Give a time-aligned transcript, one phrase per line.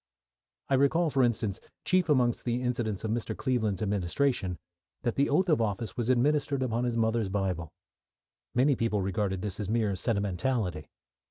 [0.67, 3.37] I recall, for instance, chief amongst the incidents of Mr.
[3.37, 4.57] Cleveland's administration,
[5.03, 7.71] that the oath of office was administered upon his mother's Bible.
[8.55, 10.89] Many people regarded this as mere sentimentality.